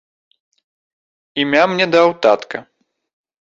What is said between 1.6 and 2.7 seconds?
мне даў татка.